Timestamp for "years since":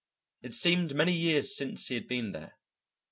1.13-1.89